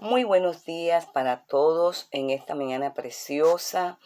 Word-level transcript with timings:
Muy 0.00 0.22
buenos 0.22 0.64
días 0.64 1.06
para 1.06 1.44
todos 1.46 2.06
en 2.12 2.30
esta 2.30 2.54
mañana 2.54 2.94
preciosa. 2.94 3.98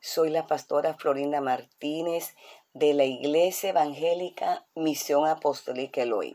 Soy 0.00 0.30
la 0.30 0.46
pastora 0.46 0.94
Florinda 0.94 1.42
Martínez 1.42 2.34
de 2.72 2.94
la 2.94 3.04
Iglesia 3.04 3.68
Evangélica 3.68 4.64
Misión 4.74 5.28
Apostólica 5.28 6.00
Elohim. 6.00 6.34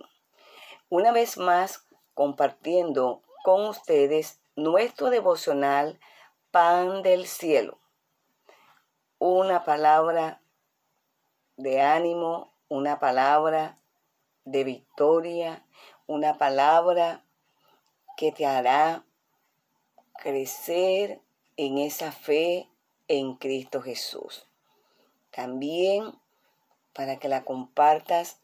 Una 0.89 1.11
vez 1.11 1.39
más 1.39 1.87
compartiendo 2.13 3.23
con 3.43 3.65
ustedes 3.65 4.41
nuestro 4.55 5.09
devocional 5.09 5.99
Pan 6.51 7.01
del 7.01 7.25
Cielo. 7.25 7.79
Una 9.17 9.65
palabra 9.65 10.39
de 11.57 11.81
ánimo, 11.81 12.53
una 12.67 12.99
palabra 12.99 13.79
de 14.45 14.63
victoria, 14.63 15.65
una 16.05 16.37
palabra 16.37 17.23
que 18.19 18.33
te 18.33 18.45
hará 18.45 19.05
crecer 20.21 21.21
en 21.55 21.77
esa 21.77 22.11
fe 22.11 22.67
en 23.07 23.35
Cristo 23.35 23.81
Jesús. 23.81 24.45
También 25.31 26.19
para 26.91 27.17
que 27.17 27.29
la 27.29 27.45
compartas 27.45 28.41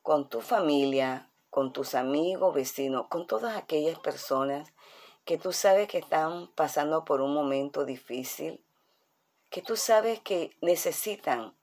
con 0.00 0.30
tu 0.30 0.40
familia, 0.40 1.30
con 1.50 1.74
tus 1.74 1.94
amigos, 1.94 2.54
vecinos, 2.54 3.08
con 3.08 3.26
todas 3.26 3.54
aquellas 3.54 3.98
personas 3.98 4.72
que 5.26 5.36
tú 5.36 5.52
sabes 5.52 5.88
que 5.88 5.98
están 5.98 6.50
pasando 6.54 7.04
por 7.04 7.20
un 7.20 7.34
momento 7.34 7.84
difícil, 7.84 8.64
que 9.50 9.60
tú 9.60 9.76
sabes 9.76 10.20
que 10.20 10.56
necesitan 10.62 11.54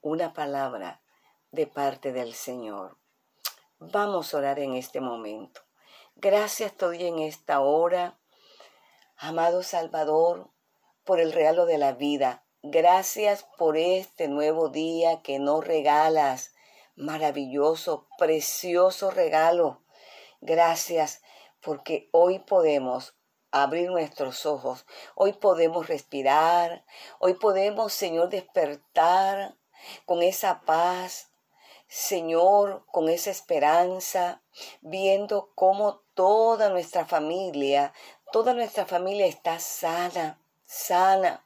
una 0.00 0.32
palabra 0.32 1.00
de 1.52 1.68
parte 1.68 2.12
del 2.12 2.34
Señor. 2.34 2.96
Vamos 3.78 4.34
a 4.34 4.38
orar 4.38 4.58
en 4.58 4.74
este 4.74 5.00
momento. 5.00 5.60
Gracias 6.22 6.72
todavía 6.72 7.08
en 7.08 7.18
esta 7.18 7.58
hora, 7.58 8.16
amado 9.16 9.64
Salvador, 9.64 10.52
por 11.02 11.18
el 11.18 11.32
regalo 11.32 11.66
de 11.66 11.78
la 11.78 11.94
vida. 11.94 12.44
Gracias 12.62 13.44
por 13.58 13.76
este 13.76 14.28
nuevo 14.28 14.68
día 14.68 15.20
que 15.22 15.40
nos 15.40 15.66
regalas. 15.66 16.54
Maravilloso, 16.94 18.06
precioso 18.18 19.10
regalo. 19.10 19.82
Gracias 20.40 21.22
porque 21.60 22.08
hoy 22.12 22.38
podemos 22.38 23.16
abrir 23.50 23.90
nuestros 23.90 24.46
ojos. 24.46 24.86
Hoy 25.16 25.32
podemos 25.32 25.88
respirar. 25.88 26.84
Hoy 27.18 27.34
podemos, 27.34 27.92
Señor, 27.94 28.28
despertar 28.28 29.56
con 30.06 30.22
esa 30.22 30.60
paz, 30.60 31.32
Señor, 31.88 32.86
con 32.86 33.08
esa 33.08 33.32
esperanza, 33.32 34.44
viendo 34.82 35.50
cómo 35.56 36.01
toda 36.14 36.68
nuestra 36.68 37.04
familia, 37.04 37.92
toda 38.32 38.54
nuestra 38.54 38.86
familia 38.86 39.26
está 39.26 39.58
sana, 39.58 40.38
sana, 40.64 41.44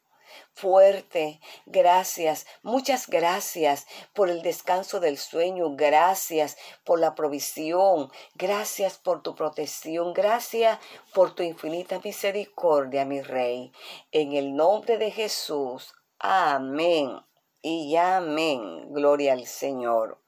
fuerte. 0.53 1.41
Gracias, 1.67 2.47
muchas 2.63 3.09
gracias 3.09 3.87
por 4.15 4.31
el 4.31 4.43
descanso 4.43 5.01
del 5.01 5.19
sueño, 5.19 5.77
gracias 5.77 6.57
por 6.85 6.99
la 7.01 7.15
provisión, 7.15 8.11
gracias 8.35 8.99
por 8.99 9.23
tu 9.23 9.35
protección, 9.35 10.13
gracias 10.13 10.79
por 11.15 11.35
tu 11.35 11.43
infinita 11.43 12.01
misericordia, 12.03 13.05
mi 13.05 13.21
Rey. 13.21 13.73
En 14.13 14.33
el 14.33 14.55
nombre 14.55 14.99
de 14.99 15.11
Jesús, 15.11 15.95
amén 16.19 17.21
y 17.63 17.97
amén. 17.97 18.93
Gloria 18.93 19.33
al 19.33 19.47
Señor. 19.47 20.21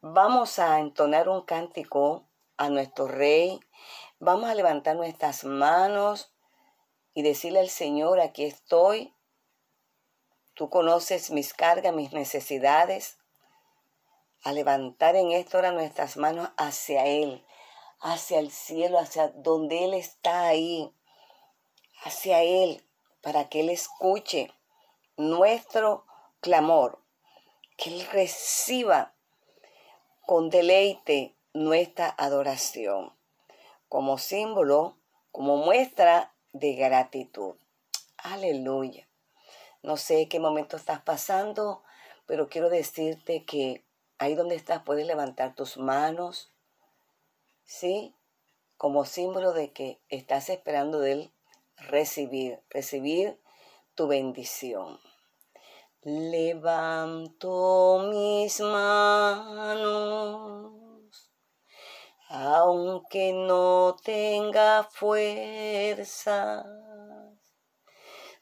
Vamos 0.00 0.58
a 0.58 0.80
entonar 0.80 1.28
un 1.28 1.42
cántico 1.42 2.28
a 2.56 2.68
nuestro 2.68 3.08
Rey. 3.08 3.60
Vamos 4.18 4.48
a 4.48 4.54
levantar 4.54 4.96
nuestras 4.96 5.44
manos 5.44 6.32
y 7.14 7.22
decirle 7.22 7.60
al 7.60 7.68
Señor, 7.68 8.20
aquí 8.20 8.44
estoy. 8.44 9.14
Tú 10.54 10.70
conoces 10.70 11.30
mis 11.30 11.52
cargas, 11.54 11.94
mis 11.94 12.12
necesidades. 12.12 13.18
A 14.42 14.52
levantar 14.52 15.16
en 15.16 15.32
esta 15.32 15.58
hora 15.58 15.72
nuestras 15.72 16.16
manos 16.16 16.50
hacia 16.58 17.06
Él, 17.06 17.44
hacia 18.00 18.38
el 18.38 18.50
cielo, 18.50 18.98
hacia 18.98 19.28
donde 19.28 19.84
Él 19.84 19.94
está 19.94 20.46
ahí, 20.46 20.92
hacia 22.04 22.42
Él, 22.42 22.86
para 23.22 23.48
que 23.48 23.60
Él 23.60 23.70
escuche 23.70 24.52
nuestro 25.16 26.04
clamor, 26.40 27.02
que 27.78 27.90
Él 27.90 28.06
reciba 28.12 29.14
con 30.26 30.50
deleite 30.50 31.34
nuestra 31.54 32.14
adoración, 32.18 33.12
como 33.88 34.18
símbolo, 34.18 34.98
como 35.30 35.56
muestra 35.56 36.34
de 36.52 36.74
gratitud. 36.74 37.54
Aleluya. 38.18 39.08
No 39.82 39.96
sé 39.96 40.28
qué 40.28 40.40
momento 40.40 40.76
estás 40.76 41.00
pasando, 41.00 41.82
pero 42.26 42.48
quiero 42.48 42.70
decirte 42.70 43.44
que 43.44 43.84
ahí 44.18 44.34
donde 44.34 44.56
estás 44.56 44.82
puedes 44.82 45.06
levantar 45.06 45.54
tus 45.54 45.76
manos, 45.76 46.50
¿sí? 47.64 48.14
Como 48.76 49.04
símbolo 49.04 49.52
de 49.52 49.72
que 49.72 50.00
estás 50.08 50.48
esperando 50.48 50.98
de 51.00 51.12
Él 51.12 51.30
recibir, 51.76 52.60
recibir 52.70 53.38
tu 53.94 54.08
bendición. 54.08 54.98
Levanto 56.02 56.90
mis 58.10 58.60
manos, 58.60 59.64
aunque 63.04 63.32
no 63.34 63.96
tenga 64.02 64.82
fuerzas. 64.84 66.64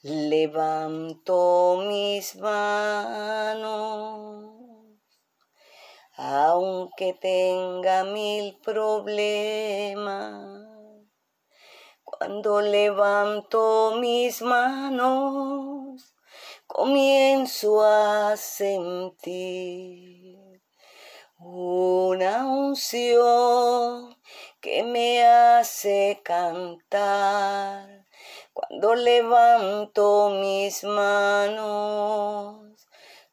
Levanto 0.02 1.82
mis 1.88 2.36
manos, 2.36 3.74
aunque 6.16 7.14
tenga 7.14 8.04
mil 8.04 8.56
problemas. 8.62 10.68
Cuando 12.04 12.60
levanto 12.60 13.96
mis 13.98 14.42
manos, 14.42 16.14
comienzo 16.68 17.82
a 17.82 18.36
sentir 18.36 20.41
una 21.44 22.46
unción 22.46 24.16
que 24.60 24.82
me 24.84 25.24
hace 25.24 26.20
cantar 26.22 28.06
cuando 28.52 28.94
levanto 28.94 30.30
mis 30.30 30.84
manos 30.84 32.62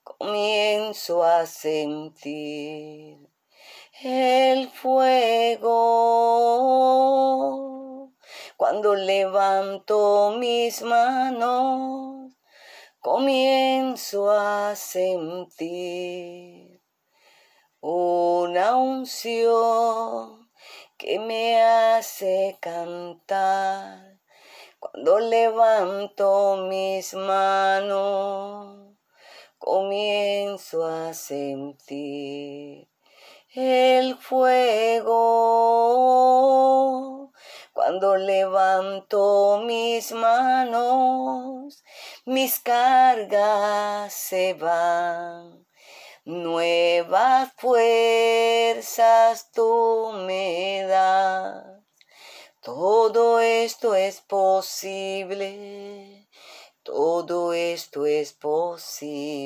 comienzo 0.03 1.23
a 1.23 1.45
sentir 1.45 3.29
el 4.01 4.69
fuego. 4.69 5.67
Cuando 8.57 8.95
levanto 8.95 10.35
mis 10.37 10.81
manos 10.81 12.33
comienzo 12.99 14.31
a 14.31 14.75
sentir 14.75 16.68
una 17.81 18.75
unción 18.75 20.49
que 20.97 21.17
me 21.19 21.61
hace 21.61 22.57
cantar 22.59 24.19
cuando 24.79 25.19
levanto 25.19 26.67
mis 26.69 27.13
manos 27.13 28.97
comienzo 29.57 30.85
a 30.85 31.13
sentir 31.13 32.89
el 33.53 34.17
fuego 34.17 35.79
cuando 37.73 38.17
levanto 38.17 39.61
mis 39.65 40.11
manos 40.11 41.83
mis 42.25 42.59
cargas 42.59 44.13
se 44.13 44.53
van. 44.53 45.68
Nuevas 46.29 47.49
fuerzas 47.57 49.49
tú 49.51 50.11
me 50.27 50.85
das. 50.87 51.81
Todo 52.61 53.39
esto 53.39 53.95
es 53.95 54.21
posible. 54.21 56.29
Todo 56.83 57.53
esto 57.53 58.05
es 58.05 58.33
posible. 58.33 59.43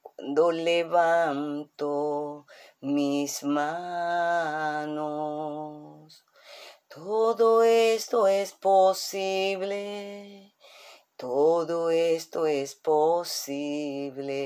Cuando 0.00 0.52
levanto 0.52 2.46
mis 2.80 3.42
manos. 3.42 4.94
Todo 6.86 7.64
esto 7.64 8.28
es 8.28 8.52
posible 8.52 10.43
todo 11.16 11.90
esto 11.90 12.46
es 12.46 12.74
posible 12.74 14.44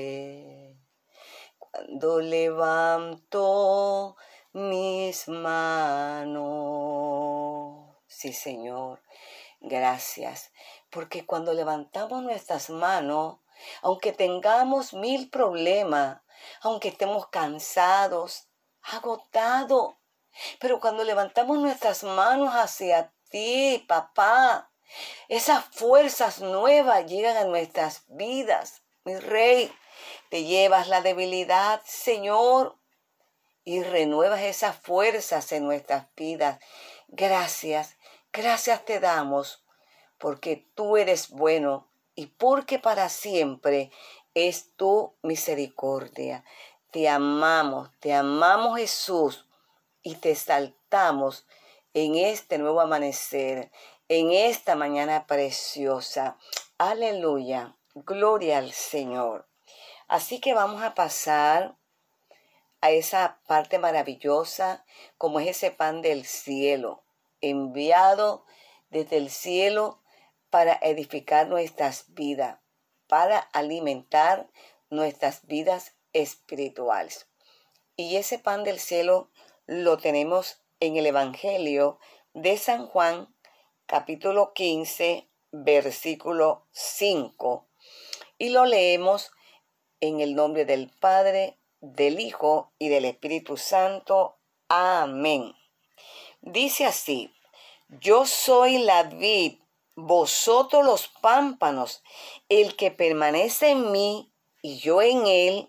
cuando 1.57 2.19
levanto 2.19 4.15
mis 4.53 5.27
manos. 5.27 6.39
Sí, 8.07 8.33
Señor. 8.33 9.01
Gracias. 9.59 10.51
Porque 10.89 11.25
cuando 11.25 11.53
levantamos 11.53 12.23
nuestras 12.23 12.69
manos, 12.69 13.37
aunque 13.81 14.11
tengamos 14.11 14.93
mil 14.93 15.29
problemas, 15.29 16.21
aunque 16.61 16.89
estemos 16.89 17.27
cansados, 17.27 18.47
agotados, 18.81 19.95
pero 20.59 20.79
cuando 20.79 21.03
levantamos 21.03 21.59
nuestras 21.59 22.03
manos 22.03 22.53
hacia 22.53 23.13
ti, 23.29 23.83
papá, 23.87 24.68
esas 25.27 25.65
fuerzas 25.71 26.41
nuevas 26.41 27.05
llegan 27.05 27.37
a 27.37 27.45
nuestras 27.45 28.03
vidas. 28.07 28.81
Mi 29.03 29.15
rey, 29.15 29.71
te 30.29 30.43
llevas 30.43 30.87
la 30.87 31.01
debilidad, 31.01 31.81
Señor, 31.85 32.77
y 33.63 33.83
renuevas 33.83 34.41
esas 34.41 34.77
fuerzas 34.77 35.51
en 35.51 35.65
nuestras 35.65 36.07
vidas. 36.15 36.59
Gracias, 37.07 37.97
gracias 38.31 38.85
te 38.85 38.99
damos, 38.99 39.63
porque 40.17 40.67
tú 40.75 40.97
eres 40.97 41.29
bueno 41.29 41.87
y 42.15 42.27
porque 42.27 42.79
para 42.79 43.09
siempre 43.09 43.91
es 44.33 44.75
tu 44.75 45.15
misericordia. 45.21 46.43
Te 46.91 47.07
amamos, 47.07 47.89
te 47.99 48.13
amamos 48.13 48.77
Jesús 48.79 49.47
y 50.01 50.15
te 50.15 50.31
exaltamos 50.31 51.45
en 51.93 52.15
este 52.15 52.57
nuevo 52.57 52.81
amanecer, 52.81 53.71
en 54.09 54.31
esta 54.31 54.75
mañana 54.75 55.27
preciosa. 55.27 56.35
Aleluya, 56.79 57.75
gloria 57.93 58.57
al 58.57 58.71
Señor. 58.71 59.47
Así 60.07 60.41
que 60.41 60.55
vamos 60.55 60.81
a 60.81 60.95
pasar 60.95 61.75
a 62.81 62.89
esa 62.89 63.39
parte 63.45 63.77
maravillosa 63.77 64.83
como 65.19 65.39
es 65.39 65.47
ese 65.49 65.69
pan 65.69 66.01
del 66.01 66.25
cielo, 66.25 67.03
enviado 67.39 68.45
desde 68.89 69.17
el 69.17 69.29
cielo 69.29 70.01
para 70.49 70.79
edificar 70.81 71.47
nuestras 71.47 72.05
vidas, 72.15 72.57
para 73.07 73.37
alimentar 73.37 74.49
nuestras 74.89 75.45
vidas 75.45 75.93
espirituales. 76.13 77.27
Y 77.95 78.15
ese 78.15 78.39
pan 78.39 78.63
del 78.63 78.79
cielo 78.79 79.29
lo 79.67 79.97
tenemos 79.97 80.63
en 80.79 80.97
el 80.97 81.05
Evangelio 81.05 81.99
de 82.33 82.57
San 82.57 82.87
Juan, 82.87 83.31
capítulo 83.89 84.53
15, 84.53 85.27
versículo 85.51 86.67
5. 86.73 87.65
Y 88.37 88.49
lo 88.49 88.65
leemos 88.65 89.31
en 89.99 90.19
el 90.19 90.35
nombre 90.35 90.65
del 90.65 90.91
Padre, 90.99 91.57
del 91.81 92.19
Hijo 92.19 92.71
y 92.77 92.89
del 92.89 93.05
Espíritu 93.05 93.57
Santo. 93.57 94.37
Amén. 94.67 95.55
Dice 96.41 96.85
así, 96.85 97.33
yo 97.87 98.27
soy 98.27 98.77
la 98.77 99.01
vid, 99.05 99.57
vosotros 99.95 100.85
los 100.85 101.07
pámpanos, 101.07 102.03
el 102.47 102.75
que 102.75 102.91
permanece 102.91 103.71
en 103.71 103.91
mí 103.91 104.31
y 104.61 104.77
yo 104.77 105.01
en 105.01 105.25
él, 105.25 105.67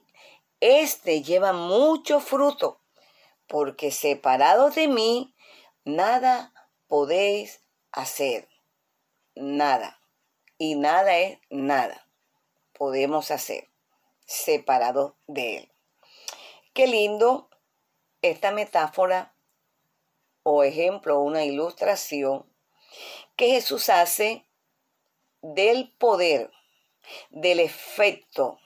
éste 0.60 1.22
lleva 1.22 1.54
mucho 1.54 2.20
fruto, 2.20 2.82
porque 3.46 3.90
separados 3.90 4.74
de 4.74 4.88
mí, 4.88 5.34
nada 5.86 6.52
podéis 6.86 7.59
hacer. 7.92 8.48
Nada. 9.34 10.00
Y 10.58 10.74
nada 10.74 11.16
es 11.18 11.38
nada. 11.48 12.06
Podemos 12.72 13.30
hacer 13.30 13.68
separado 14.26 15.16
de 15.26 15.56
él. 15.56 15.72
Qué 16.72 16.86
lindo 16.86 17.48
esta 18.22 18.52
metáfora 18.52 19.34
o 20.42 20.64
ejemplo, 20.64 21.20
una 21.20 21.44
ilustración 21.44 22.46
que 23.36 23.48
Jesús 23.48 23.88
hace 23.88 24.46
del 25.42 25.92
poder, 25.98 26.50
del 27.30 27.60
efecto 27.60 28.58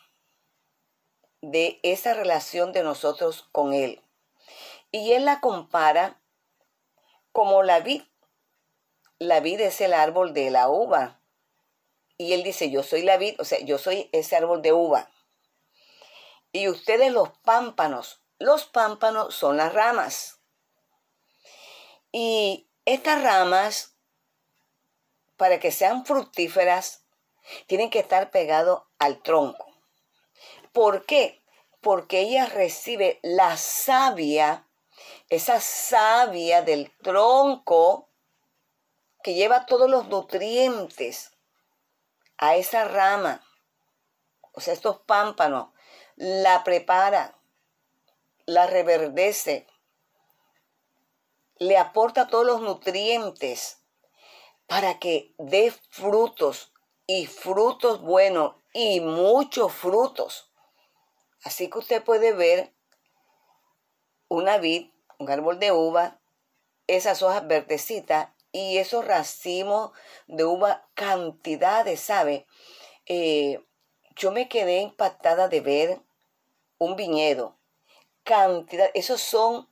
de 1.41 1.79
esa 1.83 2.15
relación 2.15 2.73
de 2.73 2.83
nosotros 2.83 3.49
con 3.53 3.75
Él. 3.75 4.03
Y 4.91 5.13
Él 5.13 5.25
la 5.25 5.41
compara 5.41 6.21
como 7.33 7.63
la 7.63 7.81
vid. 7.81 8.03
La 9.25 9.41
vid 9.41 9.61
es 9.61 9.81
el 9.81 9.95
árbol 9.95 10.35
de 10.35 10.51
la 10.51 10.69
uva. 10.69 11.19
Y 12.19 12.35
Él 12.35 12.43
dice, 12.43 12.71
yo 12.71 12.83
soy 12.83 13.03
la 13.03 13.17
vid, 13.17 13.41
o 13.41 13.45
sea, 13.45 13.59
yo 13.61 13.79
soy 13.79 14.11
ese 14.13 14.37
árbol 14.37 14.61
de 14.61 14.75
uva. 14.75 15.11
Y 16.53 16.69
ustedes 16.69 17.11
los 17.11 17.31
pámpanos. 17.39 18.21
Los 18.39 18.67
pámpanos 18.67 19.35
son 19.35 19.57
las 19.57 19.73
ramas. 19.73 20.41
Y 22.13 22.69
estas 22.85 23.23
ramas, 23.23 23.97
para 25.39 25.59
que 25.59 25.73
sean 25.73 26.05
fructíferas, 26.05 27.07
tienen 27.67 27.89
que 27.89 28.01
estar 28.01 28.31
pegados 28.31 28.83
al 28.99 29.23
tronco. 29.23 29.73
¿Por 30.73 31.07
qué? 31.07 31.43
Porque 31.81 32.21
ella 32.21 32.45
recibe 32.45 33.21
la 33.23 33.57
savia, 33.57 34.69
esa 35.31 35.61
savia 35.61 36.61
del 36.61 36.93
tronco 36.99 38.11
que 39.25 39.33
lleva 39.33 39.65
todos 39.65 39.89
los 39.91 40.07
nutrientes 40.09 41.33
a 42.37 42.57
esa 42.57 42.85
rama. 42.85 43.43
O 44.53 44.61
sea, 44.61 44.75
estos 44.75 44.99
pámpanos 45.01 45.71
la 46.15 46.63
prepara, 46.63 47.35
la 48.45 48.67
reverdece, 48.67 49.67
le 51.57 51.79
aporta 51.79 52.29
todos 52.29 52.45
los 52.45 52.61
nutrientes 52.61 53.79
para 54.67 54.99
que 54.99 55.35
dé 55.39 55.73
frutos 55.89 56.75
y 57.07 57.27
frutos 57.27 58.03
buenos 58.03 58.57
y 58.75 59.01
muchos 59.01 59.73
frutos. 59.73 60.53
Así 61.45 61.71
que 61.71 61.79
usted 61.79 62.05
puede 62.05 62.35
ver 62.35 62.75
una 64.29 64.59
vid, 64.59 64.91
un 65.19 65.31
árbol 65.31 65.59
de 65.59 65.73
uva, 65.73 66.21
esas 66.87 67.23
hojas 67.23 67.47
verdecitas 67.47 68.34
y 68.55 68.79
esos 68.79 69.05
racimos 69.05 69.91
de 70.29 70.45
uva, 70.45 70.87
cantidades, 70.95 71.99
¿sabe? 71.99 72.47
Eh, 73.05 73.61
yo 74.15 74.31
me 74.31 74.49
quedé 74.49 74.79
impactada 74.79 75.49
de 75.49 75.61
ver 75.61 76.01
un 76.79 76.95
viñedo, 76.95 77.59
cantidad, 78.23 78.93
esos 78.95 79.21
son 79.21 79.69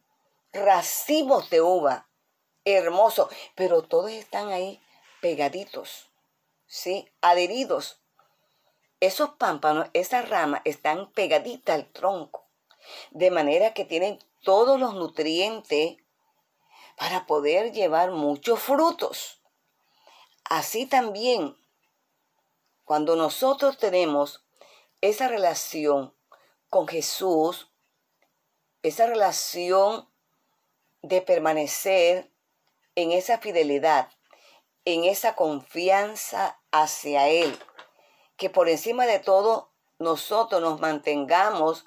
racimos 0.53 1.49
de 1.49 1.61
uva, 1.63 2.09
hermosos, 2.65 3.33
pero 3.55 3.83
todos 3.83 4.11
están 4.11 4.49
ahí 4.49 4.83
pegaditos, 5.21 6.11
¿sí? 6.67 7.09
Adheridos. 7.21 8.01
Esos 8.99 9.31
pámpanos, 9.35 9.91
esas 9.93 10.29
ramas 10.29 10.61
están 10.65 11.13
pegaditas 11.13 11.77
al 11.77 11.87
tronco, 11.87 12.49
de 13.13 13.31
manera 13.31 13.75
que 13.75 13.85
tienen 13.85 14.19
todos 14.43 14.81
los 14.81 14.95
nutrientes 14.95 16.02
para 16.97 17.27
poder 17.27 17.73
llevar 17.73 18.11
muchos 18.11 18.61
frutos. 18.61 19.41
Así 20.45 20.87
también, 20.87 21.57
cuando 22.85 23.17
nosotros 23.17 23.79
tenemos 23.79 24.45
esa 25.01 25.29
relación 25.29 26.15
con 26.69 26.87
Jesús, 26.87 27.71
esa 28.83 29.07
relación 29.07 30.09
de 31.03 31.21
permanecer 31.23 32.31
en 32.95 33.13
esa 33.13 33.39
fidelidad, 33.39 34.11
en 34.85 35.05
esa 35.05 35.35
confianza 35.35 36.61
hacia 36.71 37.29
Él, 37.29 37.59
que 38.37 38.51
por 38.51 38.69
encima 38.69 39.07
de 39.07 39.19
todo 39.19 39.73
nosotros 39.99 40.61
nos 40.61 40.81
mantengamos 40.81 41.85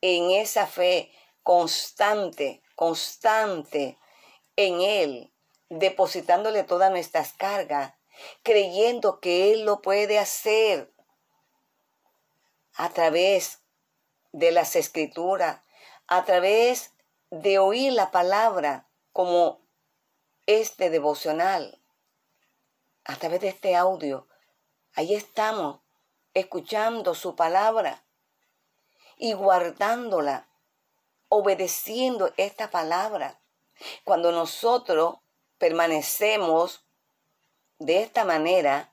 en 0.00 0.32
esa 0.32 0.66
fe 0.66 1.12
constante, 1.42 2.62
constante 2.74 3.98
en 4.56 4.80
Él, 4.80 5.32
depositándole 5.68 6.64
todas 6.64 6.90
nuestras 6.90 7.32
cargas, 7.32 7.94
creyendo 8.42 9.20
que 9.20 9.52
Él 9.52 9.64
lo 9.64 9.80
puede 9.80 10.18
hacer 10.18 10.92
a 12.74 12.90
través 12.90 13.60
de 14.32 14.50
las 14.50 14.76
escrituras, 14.76 15.62
a 16.06 16.24
través 16.24 16.92
de 17.30 17.58
oír 17.58 17.92
la 17.92 18.10
palabra 18.10 18.88
como 19.12 19.60
este 20.46 20.90
devocional, 20.90 21.82
a 23.04 23.16
través 23.16 23.40
de 23.40 23.48
este 23.48 23.76
audio. 23.76 24.28
Ahí 24.94 25.14
estamos 25.14 25.80
escuchando 26.34 27.14
su 27.14 27.36
palabra 27.36 28.04
y 29.16 29.34
guardándola, 29.34 30.48
obedeciendo 31.28 32.32
esta 32.36 32.70
palabra. 32.70 33.41
Cuando 34.04 34.32
nosotros 34.32 35.16
permanecemos 35.58 36.84
de 37.78 38.02
esta 38.02 38.24
manera, 38.24 38.92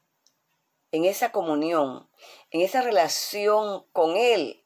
en 0.92 1.06
esa 1.06 1.32
comunión, 1.32 2.10
en 2.52 2.62
esa 2.62 2.82
relación 2.82 3.86
con 3.94 4.18
Él, 4.18 4.64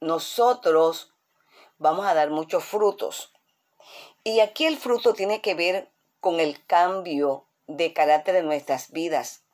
nosotros 0.00 1.12
vamos 1.78 2.06
a 2.06 2.14
dar 2.14 2.30
muchos 2.30 2.64
frutos. 2.64 3.32
Y 4.24 4.40
aquí 4.40 4.66
el 4.66 4.76
fruto 4.76 5.14
tiene 5.14 5.40
que 5.40 5.54
ver 5.54 5.90
con 6.20 6.40
el 6.40 6.64
cambio 6.66 7.46
de 7.66 7.92
carácter 7.92 8.36
en 8.36 8.46
nuestras 8.46 8.90
vidas. 8.90 9.44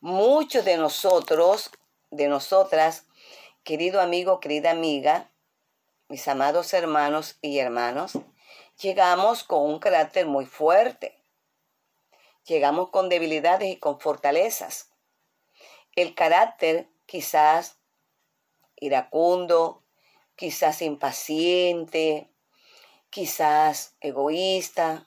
Muchos 0.00 0.64
de 0.64 0.76
nosotros, 0.76 1.70
de 2.10 2.28
nosotras, 2.28 3.06
querido 3.62 4.00
amigo, 4.00 4.40
querida 4.40 4.70
amiga, 4.70 5.30
mis 6.08 6.26
amados 6.26 6.72
hermanos 6.72 7.36
y 7.40 7.58
hermanos, 7.58 8.18
llegamos 8.80 9.44
con 9.44 9.62
un 9.62 9.78
carácter 9.78 10.26
muy 10.26 10.46
fuerte. 10.46 11.22
Llegamos 12.46 12.90
con 12.90 13.08
debilidades 13.08 13.68
y 13.68 13.78
con 13.78 14.00
fortalezas. 14.00 14.90
El 15.94 16.14
carácter 16.14 16.88
quizás 17.06 17.78
iracundo, 18.76 19.84
quizás 20.36 20.80
impaciente, 20.80 22.30
quizás 23.10 23.96
egoísta, 24.00 25.06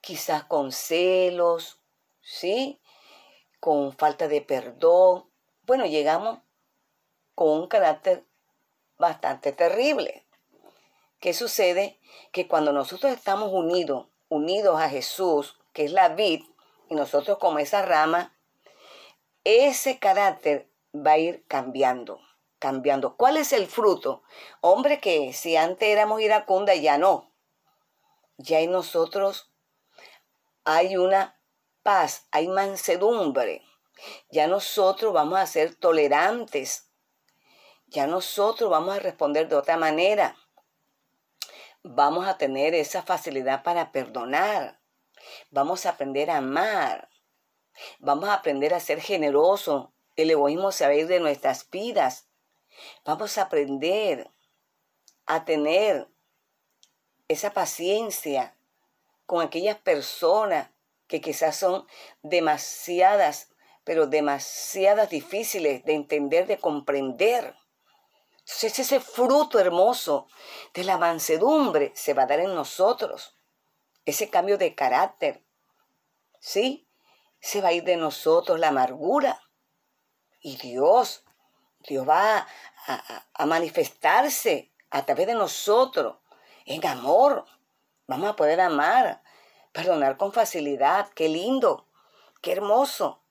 quizás 0.00 0.44
con 0.44 0.70
celos, 0.70 1.80
¿sí? 2.20 2.80
Con 3.58 3.96
falta 3.96 4.28
de 4.28 4.42
perdón. 4.42 5.28
Bueno, 5.62 5.86
llegamos 5.86 6.38
con 7.34 7.48
un 7.62 7.66
carácter 7.66 8.24
bastante 8.96 9.52
terrible. 9.52 10.24
¿Qué 11.20 11.32
sucede? 11.32 11.98
Que 12.32 12.48
cuando 12.48 12.72
nosotros 12.72 13.12
estamos 13.12 13.50
unidos, 13.52 14.08
unidos 14.28 14.80
a 14.80 14.88
Jesús, 14.88 15.58
que 15.72 15.84
es 15.84 15.92
la 15.92 16.10
vid, 16.10 16.42
y 16.88 16.94
nosotros 16.94 17.38
como 17.38 17.58
esa 17.58 17.82
rama, 17.82 18.36
ese 19.44 19.98
carácter 19.98 20.70
va 20.94 21.12
a 21.12 21.18
ir 21.18 21.44
cambiando, 21.46 22.20
cambiando. 22.58 23.16
¿Cuál 23.16 23.36
es 23.36 23.52
el 23.52 23.66
fruto? 23.66 24.22
Hombre, 24.60 25.00
que 25.00 25.32
si 25.32 25.56
antes 25.56 25.88
éramos 25.88 26.20
iracunda, 26.20 26.74
ya 26.74 26.98
no. 26.98 27.32
Ya 28.36 28.60
en 28.60 28.72
nosotros 28.72 29.52
hay 30.64 30.96
una 30.96 31.38
paz, 31.82 32.26
hay 32.30 32.48
mansedumbre. 32.48 33.62
Ya 34.30 34.46
nosotros 34.46 35.12
vamos 35.12 35.38
a 35.38 35.46
ser 35.46 35.74
tolerantes. 35.74 36.90
Ya 37.86 38.06
nosotros 38.06 38.70
vamos 38.70 38.96
a 38.96 38.98
responder 38.98 39.48
de 39.48 39.56
otra 39.56 39.76
manera. 39.76 40.36
Vamos 41.86 42.26
a 42.26 42.38
tener 42.38 42.74
esa 42.74 43.02
facilidad 43.02 43.62
para 43.62 43.92
perdonar. 43.92 44.80
Vamos 45.50 45.84
a 45.84 45.90
aprender 45.90 46.30
a 46.30 46.38
amar. 46.38 47.10
Vamos 47.98 48.30
a 48.30 48.34
aprender 48.34 48.72
a 48.72 48.80
ser 48.80 49.02
generosos. 49.02 49.90
El 50.16 50.30
egoísmo 50.30 50.72
se 50.72 50.86
va 50.86 50.92
a 50.92 50.94
ir 50.94 51.06
de 51.06 51.20
nuestras 51.20 51.68
vidas. 51.68 52.26
Vamos 53.04 53.36
a 53.36 53.42
aprender 53.42 54.30
a 55.26 55.44
tener 55.44 56.08
esa 57.28 57.52
paciencia 57.52 58.56
con 59.26 59.42
aquellas 59.42 59.76
personas 59.76 60.70
que 61.06 61.20
quizás 61.20 61.54
son 61.54 61.86
demasiadas, 62.22 63.50
pero 63.84 64.06
demasiadas 64.06 65.10
difíciles 65.10 65.84
de 65.84 65.92
entender, 65.92 66.46
de 66.46 66.56
comprender. 66.56 67.54
Entonces 68.46 68.78
ese 68.78 69.00
fruto 69.00 69.58
hermoso 69.58 70.28
de 70.74 70.84
la 70.84 70.98
mansedumbre 70.98 71.92
se 71.94 72.12
va 72.12 72.24
a 72.24 72.26
dar 72.26 72.40
en 72.40 72.54
nosotros. 72.54 73.36
Ese 74.04 74.28
cambio 74.28 74.58
de 74.58 74.74
carácter. 74.74 75.42
¿Sí? 76.40 76.86
Se 77.40 77.62
va 77.62 77.68
a 77.68 77.72
ir 77.72 77.84
de 77.84 77.96
nosotros 77.96 78.60
la 78.60 78.68
amargura. 78.68 79.40
Y 80.40 80.56
Dios, 80.56 81.24
Dios 81.80 82.06
va 82.06 82.46
a, 82.86 83.46
manifestarse 83.46 84.70
a 84.90 85.06
través 85.06 85.26
de 85.26 85.34
nosotros 85.34 86.18
en 86.66 86.86
amor. 86.86 87.46
Vamos 88.06 88.28
a 88.28 88.36
poder 88.36 88.60
amar, 88.60 89.22
perdonar 89.72 90.18
con 90.18 90.34
facilidad. 90.34 91.08
Qué 91.14 91.30
lindo, 91.30 91.88
qué 92.42 92.52
hermoso. 92.52 93.22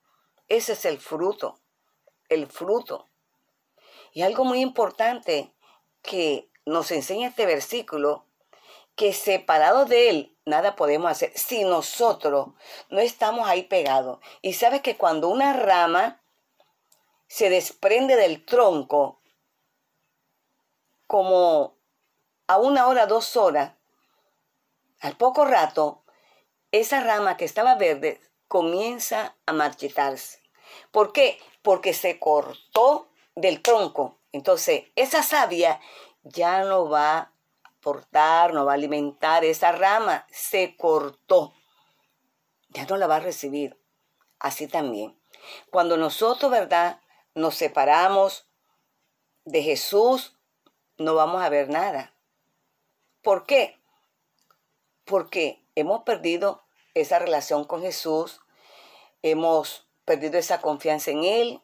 Ese 0.48 0.72
es 0.72 0.84
el 0.86 0.98
fruto, 0.98 1.60
el 2.28 2.48
fruto. 2.48 3.10
Y 4.14 4.22
algo 4.22 4.44
muy 4.44 4.60
importante 4.60 5.52
que 6.00 6.48
nos 6.64 6.90
enseña 6.92 7.28
este 7.28 7.44
versículo, 7.44 8.26
que 8.94 9.12
separado 9.12 9.84
de 9.84 10.08
Él 10.08 10.38
nada 10.46 10.76
podemos 10.76 11.10
hacer 11.10 11.32
si 11.36 11.64
nosotros 11.64 12.48
no 12.90 13.00
estamos 13.00 13.48
ahí 13.48 13.64
pegados. 13.64 14.20
Y 14.40 14.52
sabes 14.52 14.82
que 14.82 14.96
cuando 14.96 15.28
una 15.28 15.52
rama 15.52 16.22
se 17.26 17.50
desprende 17.50 18.14
del 18.14 18.44
tronco, 18.44 19.20
como 21.08 21.76
a 22.46 22.58
una 22.58 22.86
hora, 22.86 23.06
dos 23.06 23.36
horas, 23.36 23.72
al 25.00 25.16
poco 25.16 25.44
rato, 25.44 26.04
esa 26.70 27.00
rama 27.00 27.36
que 27.36 27.44
estaba 27.44 27.74
verde 27.74 28.20
comienza 28.46 29.36
a 29.46 29.52
marchitarse. 29.52 30.40
¿Por 30.92 31.12
qué? 31.12 31.40
Porque 31.62 31.94
se 31.94 32.20
cortó 32.20 33.08
del 33.34 33.62
tronco. 33.62 34.18
Entonces, 34.32 34.84
esa 34.96 35.22
savia 35.22 35.80
ya 36.22 36.64
no 36.64 36.88
va 36.88 37.18
a 37.18 37.32
portar, 37.80 38.52
no 38.52 38.64
va 38.64 38.72
a 38.72 38.74
alimentar 38.76 39.44
esa 39.44 39.72
rama. 39.72 40.26
Se 40.30 40.76
cortó. 40.76 41.54
Ya 42.70 42.86
no 42.86 42.96
la 42.96 43.06
va 43.06 43.16
a 43.16 43.20
recibir. 43.20 43.78
Así 44.38 44.66
también. 44.66 45.18
Cuando 45.70 45.96
nosotros, 45.96 46.50
¿verdad? 46.50 47.00
Nos 47.34 47.54
separamos 47.54 48.46
de 49.44 49.62
Jesús, 49.62 50.36
no 50.98 51.14
vamos 51.14 51.42
a 51.42 51.48
ver 51.48 51.68
nada. 51.68 52.14
¿Por 53.22 53.46
qué? 53.46 53.80
Porque 55.04 55.64
hemos 55.74 56.02
perdido 56.02 56.62
esa 56.94 57.18
relación 57.18 57.64
con 57.64 57.82
Jesús, 57.82 58.40
hemos 59.22 59.86
perdido 60.04 60.38
esa 60.38 60.60
confianza 60.60 61.10
en 61.10 61.24
Él, 61.24 61.62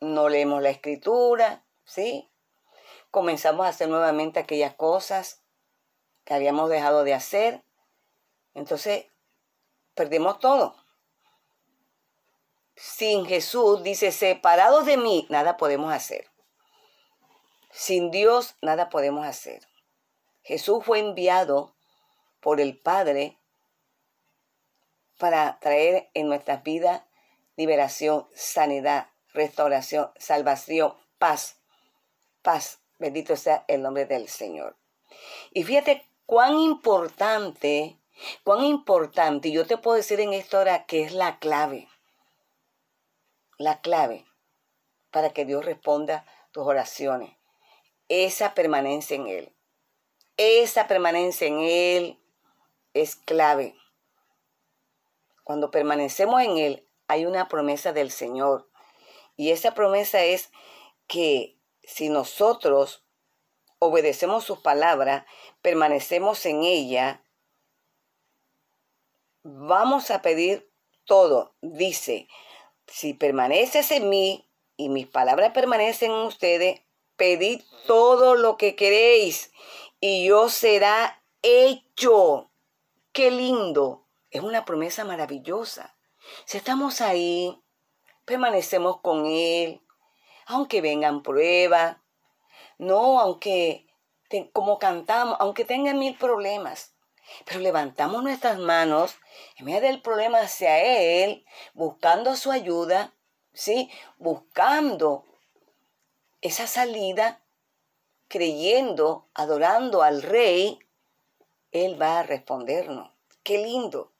no 0.00 0.28
leemos 0.28 0.62
la 0.62 0.70
escritura, 0.70 1.64
¿sí? 1.84 2.30
Comenzamos 3.10 3.66
a 3.66 3.70
hacer 3.70 3.88
nuevamente 3.88 4.40
aquellas 4.40 4.74
cosas 4.74 5.42
que 6.24 6.34
habíamos 6.34 6.68
dejado 6.68 7.04
de 7.04 7.14
hacer. 7.14 7.64
Entonces, 8.54 9.06
perdemos 9.94 10.38
todo. 10.38 10.76
Sin 12.76 13.26
Jesús, 13.26 13.82
dice, 13.82 14.12
separados 14.12 14.86
de 14.86 14.96
mí, 14.96 15.26
nada 15.30 15.56
podemos 15.56 15.92
hacer. 15.92 16.30
Sin 17.70 18.10
Dios, 18.10 18.56
nada 18.62 18.88
podemos 18.88 19.26
hacer. 19.26 19.66
Jesús 20.42 20.84
fue 20.84 21.00
enviado 21.00 21.74
por 22.40 22.60
el 22.60 22.78
Padre 22.78 23.38
para 25.18 25.58
traer 25.58 26.08
en 26.14 26.28
nuestras 26.28 26.62
vidas 26.62 27.02
liberación, 27.56 28.28
sanidad, 28.34 29.08
restauración, 29.38 30.10
salvación, 30.18 30.94
paz. 31.18 31.60
Paz. 32.42 32.80
Bendito 32.98 33.36
sea 33.36 33.64
el 33.68 33.82
nombre 33.82 34.04
del 34.04 34.28
Señor. 34.28 34.76
Y 35.52 35.62
fíjate 35.62 36.04
cuán 36.26 36.58
importante, 36.58 37.98
cuán 38.42 38.64
importante, 38.64 39.52
yo 39.52 39.66
te 39.66 39.78
puedo 39.78 39.96
decir 39.96 40.20
en 40.20 40.32
esta 40.32 40.58
hora 40.60 40.84
que 40.86 41.02
es 41.02 41.12
la 41.12 41.38
clave. 41.38 41.88
La 43.56 43.80
clave 43.80 44.26
para 45.10 45.30
que 45.30 45.44
Dios 45.44 45.64
responda 45.64 46.24
tus 46.52 46.66
oraciones. 46.66 47.36
Esa 48.08 48.54
permanencia 48.54 49.16
en 49.16 49.28
Él. 49.28 49.52
Esa 50.36 50.86
permanencia 50.88 51.46
en 51.46 51.60
Él 51.60 52.18
es 52.94 53.16
clave. 53.16 53.76
Cuando 55.44 55.70
permanecemos 55.70 56.42
en 56.42 56.58
Él, 56.58 56.88
hay 57.08 57.26
una 57.26 57.48
promesa 57.48 57.92
del 57.92 58.10
Señor. 58.10 58.67
Y 59.38 59.52
esa 59.52 59.72
promesa 59.72 60.24
es 60.24 60.50
que 61.06 61.56
si 61.84 62.08
nosotros 62.08 63.04
obedecemos 63.78 64.44
sus 64.44 64.58
palabras, 64.58 65.24
permanecemos 65.62 66.44
en 66.44 66.64
ella, 66.64 67.24
vamos 69.44 70.10
a 70.10 70.22
pedir 70.22 70.70
todo. 71.04 71.54
Dice, 71.62 72.26
si 72.88 73.14
permaneces 73.14 73.92
en 73.92 74.08
mí 74.08 74.50
y 74.76 74.88
mis 74.88 75.06
palabras 75.06 75.52
permanecen 75.52 76.10
en 76.10 76.18
ustedes, 76.18 76.82
pedid 77.16 77.62
todo 77.86 78.34
lo 78.34 78.56
que 78.56 78.74
queréis 78.74 79.52
y 80.00 80.26
yo 80.26 80.48
será 80.48 81.22
hecho. 81.42 82.50
Qué 83.12 83.30
lindo. 83.30 84.04
Es 84.30 84.42
una 84.42 84.64
promesa 84.64 85.04
maravillosa. 85.04 85.96
Si 86.44 86.58
estamos 86.58 87.00
ahí, 87.00 87.62
permanecemos 88.28 89.00
con 89.00 89.26
Él, 89.26 89.80
aunque 90.46 90.80
vengan 90.80 91.22
pruebas, 91.22 91.96
no, 92.76 93.18
aunque, 93.18 93.86
como 94.52 94.78
cantamos, 94.78 95.36
aunque 95.40 95.64
tengan 95.64 95.98
mil 95.98 96.16
problemas, 96.16 96.94
pero 97.44 97.58
levantamos 97.60 98.22
nuestras 98.22 98.58
manos 98.58 99.16
en 99.56 99.64
medio 99.64 99.80
del 99.80 100.02
problema 100.02 100.40
hacia 100.40 100.78
Él, 100.78 101.44
buscando 101.72 102.36
su 102.36 102.52
ayuda, 102.52 103.14
¿sí? 103.52 103.90
Buscando 104.18 105.24
esa 106.40 106.66
salida, 106.66 107.42
creyendo, 108.28 109.28
adorando 109.34 110.02
al 110.02 110.22
Rey, 110.22 110.78
Él 111.72 112.00
va 112.00 112.20
a 112.20 112.22
respondernos. 112.22 113.10
Qué 113.42 113.58
lindo. 113.58 114.12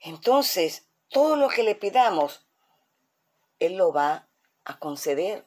entonces 0.00 0.86
todo 1.08 1.34
lo 1.34 1.48
que 1.48 1.64
le 1.64 1.74
pidamos, 1.74 2.46
Él 3.60 3.76
lo 3.76 3.92
va 3.92 4.28
a 4.64 4.78
conceder, 4.78 5.46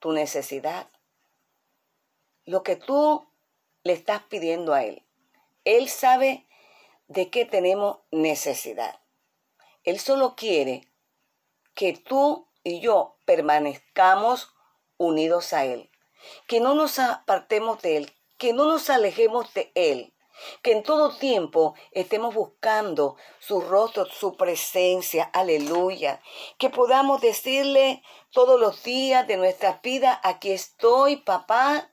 tu 0.00 0.12
necesidad. 0.12 0.90
Lo 2.44 2.62
que 2.62 2.76
tú 2.76 3.26
le 3.84 3.92
estás 3.92 4.22
pidiendo 4.22 4.74
a 4.74 4.82
Él. 4.82 5.02
Él 5.64 5.88
sabe 5.88 6.46
de 7.08 7.30
qué 7.30 7.44
tenemos 7.44 7.98
necesidad. 8.10 9.00
Él 9.84 10.00
solo 10.00 10.34
quiere 10.34 10.88
que 11.74 11.92
tú 11.92 12.48
y 12.62 12.80
yo 12.80 13.18
permanezcamos 13.26 14.54
unidos 14.96 15.52
a 15.52 15.66
Él, 15.66 15.90
que 16.46 16.60
no 16.60 16.74
nos 16.74 16.98
apartemos 16.98 17.82
de 17.82 17.98
Él, 17.98 18.12
que 18.38 18.54
no 18.54 18.64
nos 18.64 18.88
alejemos 18.88 19.52
de 19.52 19.70
Él, 19.74 20.13
que 20.62 20.72
en 20.72 20.82
todo 20.82 21.16
tiempo 21.16 21.74
estemos 21.92 22.34
buscando 22.34 23.16
su 23.38 23.60
rostro, 23.60 24.06
su 24.06 24.36
presencia, 24.36 25.30
aleluya, 25.32 26.20
que 26.58 26.70
podamos 26.70 27.20
decirle 27.20 28.02
todos 28.30 28.60
los 28.60 28.82
días 28.82 29.26
de 29.26 29.36
nuestra 29.36 29.80
vida, 29.82 30.20
aquí 30.22 30.50
estoy, 30.50 31.16
papá, 31.16 31.90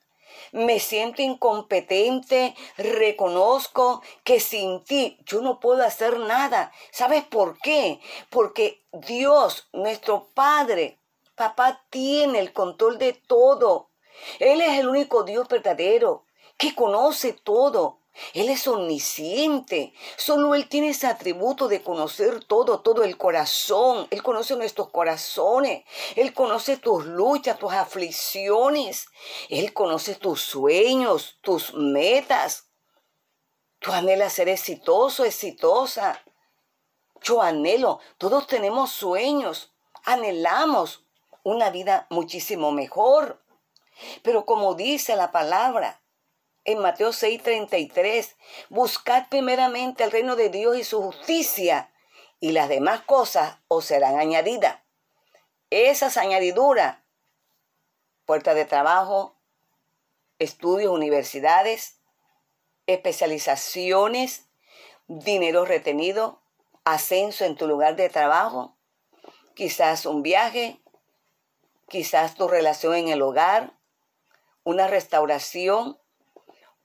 me 0.52 0.80
siento 0.80 1.22
incompetente, 1.22 2.56
reconozco 2.78 4.02
que 4.24 4.40
sin 4.40 4.84
ti 4.84 5.18
yo 5.26 5.42
no 5.42 5.60
puedo 5.60 5.84
hacer 5.84 6.20
nada. 6.20 6.72
¿Sabes 6.92 7.24
por 7.24 7.58
qué? 7.60 8.00
Porque 8.30 8.84
Dios, 8.92 9.68
nuestro 9.72 10.28
Padre, 10.34 11.00
papá, 11.36 11.84
tiene 11.90 12.40
el 12.40 12.54
control 12.54 12.98
de 12.98 13.14
todo. 13.14 13.90
Él 14.40 14.62
es 14.62 14.80
el 14.80 14.90
único 14.90 15.24
Dios 15.24 15.48
verdadero 15.48 16.26
que 16.58 16.76
conoce 16.76 17.34
todo. 17.34 18.01
Él 18.34 18.50
es 18.50 18.68
omnisciente. 18.68 19.94
Solo 20.18 20.54
Él 20.56 20.68
tiene 20.68 20.90
ese 20.90 21.08
atributo 21.08 21.68
de 21.68 21.82
conocer 21.82 22.44
todo, 22.44 22.82
todo 22.82 23.04
el 23.04 23.18
corazón. 23.18 24.08
Él 24.12 24.22
conoce 24.22 24.56
nuestros 24.56 24.90
corazones. 24.90 25.86
Él 26.16 26.34
conoce 26.34 26.78
tus 26.78 27.06
luchas, 27.06 27.58
tus 27.58 27.74
aflicciones. 27.74 29.08
Él 29.50 29.74
conoce 29.74 30.16
tus 30.16 30.42
sueños, 30.42 31.38
tus 31.42 31.74
metas. 31.74 32.70
Tú 33.80 33.92
anhelas 33.92 34.34
ser 34.34 34.50
exitoso, 34.50 35.26
exitosa. 35.26 36.22
Yo 37.22 37.42
anhelo. 37.42 38.00
Todos 38.18 38.46
tenemos 38.48 38.92
sueños. 38.92 39.74
Anhelamos 40.04 41.06
una 41.44 41.70
vida 41.70 42.08
muchísimo 42.10 42.72
mejor. 42.72 43.42
Pero 44.22 44.46
como 44.46 44.76
dice 44.76 45.16
la 45.16 45.32
palabra, 45.32 46.01
en 46.66 46.80
Mateo 46.80 47.12
6:33, 47.12 48.36
buscad 48.70 49.28
primeramente 49.30 50.04
el 50.04 50.12
reino 50.12 50.36
de 50.36 50.50
Dios 50.50 50.78
y 50.78 50.84
su 50.84 51.02
justicia, 51.02 51.92
y 52.40 52.52
las 52.52 52.70
demás 52.70 53.02
cosas 53.02 53.58
os 53.68 53.86
serán 53.86 54.20
añadidas. 54.20 54.80
Esas 55.70 56.18
añadiduras, 56.18 56.98
puertas 58.26 58.56
de 58.56 58.66
trabajo, 58.66 59.36
estudios, 60.40 60.92
universidades, 60.92 62.00
especializaciones, 62.88 64.48
dinero 65.08 65.66
retenido, 65.66 66.42
ascenso 66.84 67.46
en 67.46 67.56
tu 67.56 67.68
lugar 67.68 67.96
de 67.96 68.10
trabajo, 68.10 68.76
quizás 69.54 70.06
un 70.06 70.24
viaje, 70.24 70.82
quizás 71.88 72.36
tu 72.36 72.48
relación 72.48 72.96
en 72.96 73.10
el 73.10 73.22
hogar, 73.22 73.74
una 74.64 74.88
restauración, 74.88 76.01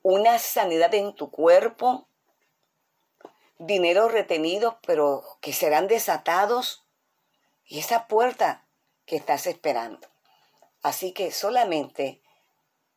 una 0.09 0.39
sanidad 0.39 0.95
en 0.95 1.17
tu 1.17 1.33
cuerpo, 1.33 2.07
dinero 3.59 4.09
retenido, 4.09 4.79
pero 4.87 5.25
que 5.41 5.53
serán 5.53 5.89
desatados, 5.89 6.87
y 7.65 7.81
esa 7.81 8.07
puerta 8.07 8.69
que 9.05 9.17
estás 9.17 9.49
esperando. 9.49 10.07
Así 10.81 11.11
que 11.11 11.33
solamente, 11.33 12.23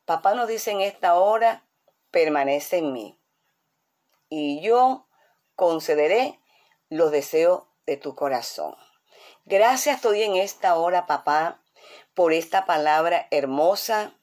papá 0.06 0.36
nos 0.36 0.48
dice 0.48 0.70
en 0.70 0.82
esta 0.82 1.16
hora, 1.16 1.66
permanece 2.12 2.78
en 2.78 2.94
mí, 2.94 3.20
y 4.30 4.62
yo 4.62 5.08
concederé 5.56 6.40
los 6.90 7.10
deseos 7.10 7.64
de 7.88 7.98
tu 7.98 8.14
corazón. 8.14 8.76
Gracias 9.46 9.96
estoy 9.96 10.22
en 10.22 10.36
esta 10.36 10.76
hora, 10.76 11.08
papá, 11.08 11.60
por 12.14 12.34
esta 12.34 12.68
palabra 12.68 13.28
hermosa. 13.32 14.14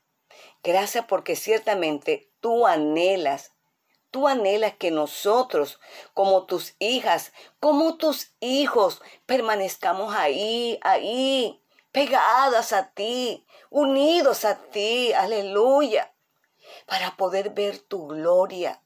Gracias 0.66 1.04
porque 1.04 1.36
ciertamente 1.36 2.28
tú 2.40 2.66
anhelas, 2.66 3.52
tú 4.10 4.26
anhelas 4.26 4.74
que 4.74 4.90
nosotros, 4.90 5.78
como 6.12 6.44
tus 6.46 6.74
hijas, 6.80 7.32
como 7.60 7.98
tus 7.98 8.32
hijos, 8.40 9.00
permanezcamos 9.26 10.12
ahí, 10.12 10.80
ahí, 10.82 11.62
pegadas 11.92 12.72
a 12.72 12.90
ti, 12.90 13.46
unidos 13.70 14.44
a 14.44 14.56
ti, 14.56 15.12
aleluya, 15.12 16.12
para 16.86 17.16
poder 17.16 17.50
ver 17.50 17.78
tu 17.78 18.08
gloria, 18.08 18.82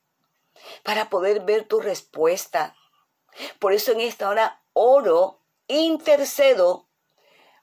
para 0.82 1.08
poder 1.08 1.40
ver 1.40 1.66
tu 1.66 1.80
respuesta. 1.80 2.76
Por 3.58 3.72
eso 3.72 3.92
en 3.92 4.02
esta 4.02 4.28
hora 4.28 4.62
oro, 4.74 5.40
intercedo 5.66 6.90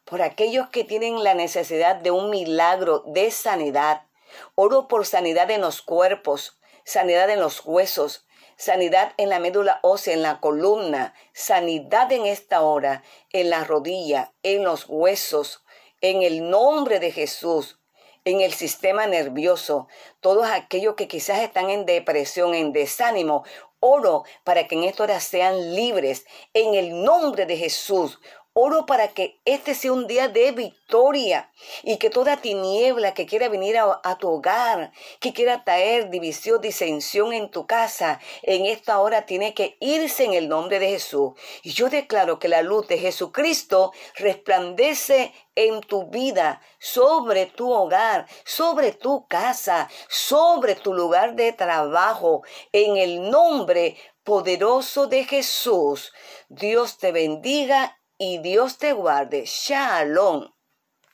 por 0.06 0.23
aquellos 0.23 0.69
que 0.69 0.86
tienen 0.86 1.23
la 1.23 1.36
necesidad 1.36 1.97
de 1.97 2.10
un 2.10 2.32
milagro 2.32 3.03
de 3.06 3.30
sanidad, 3.30 4.07
Oro 4.56 4.88
por 4.88 5.06
sanidad 5.06 5.52
en 5.52 5.62
los 5.62 5.82
cuerpos, 5.82 6.60
sanidad 6.84 7.30
en 7.30 7.39
los 7.39 7.65
huesos, 7.65 8.26
sanidad 8.58 9.13
en 9.17 9.30
la 9.30 9.39
médula 9.39 9.80
ósea, 9.84 10.13
en 10.13 10.21
la 10.21 10.39
columna, 10.39 11.13
sanidad 11.34 12.12
en 12.12 12.26
esta 12.26 12.62
hora, 12.62 13.04
en 13.32 13.50
la 13.50 13.63
rodilla, 13.63 14.34
en 14.43 14.63
los 14.63 14.86
huesos, 14.88 15.63
en 16.02 16.21
el 16.23 16.50
nombre 16.50 17.00
de 17.00 17.12
Jesús, 17.12 17.80
en 18.26 18.41
el 18.41 18.54
sistema 18.54 19.08
nervioso, 19.08 19.88
todos 20.19 20.47
aquellos 20.47 20.95
que 20.95 21.08
quizás 21.08 21.39
están 21.39 21.69
en 21.69 21.86
depresión, 21.86 22.54
en 22.54 22.73
desánimo. 22.73 23.45
Oro 23.80 24.23
para 24.43 24.67
que 24.67 24.76
en 24.76 24.84
esta 24.84 25.04
hora 25.04 25.19
sean 25.19 25.76
libres 25.76 26.26
en 26.54 26.73
el 26.73 27.04
nombre 27.04 27.45
de 27.45 27.58
Jesús. 27.58 28.19
Oro 28.60 28.88
para 28.88 29.10
que 29.10 29.39
este 29.46 29.76
sea 29.76 29.93
un 29.93 30.08
día 30.08 30.30
de 30.30 30.52
victoria 30.52 31.52
y 31.84 31.98
que 31.98 32.10
toda 32.10 32.38
tiniebla 32.38 33.13
que 33.13 33.28
quiera 33.28 33.50
venir 33.50 33.78
a, 33.78 34.17
tu 34.17 34.30
hogar, 34.30 34.91
que 35.20 35.32
quiera 35.32 35.63
traer 35.63 36.10
división, 36.10 36.60
disensión 36.60 37.34
en 37.34 37.52
tu 37.52 37.67
casa, 37.67 38.20
en 38.41 38.65
esta 38.65 38.98
hora 38.98 39.28
tiene 39.28 39.54
que 39.54 39.78
irse 39.80 40.24
en 40.24 40.34
el 40.34 40.50
nombre 40.50 40.80
de 40.80 40.89
Jesús. 40.89 41.34
Y 41.62 41.74
yo 41.74 41.91
declaro 41.91 42.39
que 42.39 42.48
la 42.48 42.63
luz 42.63 42.88
de 42.88 42.98
Jesucristo 42.98 43.91
resplandece 44.15 45.34
en 45.54 45.82
tu 45.82 46.08
vida, 46.08 46.60
sobre 46.80 47.46
tu 47.46 47.72
hogar, 47.72 48.26
sobre 48.43 48.91
tu 48.91 49.28
casa, 49.28 49.88
sobre 50.10 50.74
tu 50.74 50.96
lugar 50.96 51.36
de 51.36 51.54
trabajo, 51.54 52.41
en 52.72 52.98
el 52.98 53.30
nombre 53.30 53.98
poderoso 54.24 55.06
de 55.06 55.26
Jesús. 55.26 56.12
Dios 56.50 56.98
te 56.98 57.12
bendiga 57.12 57.96
y 58.17 58.39
Dios 58.39 58.77
te 58.77 58.93
guarde. 58.93 59.45
Shalom. 59.45 60.57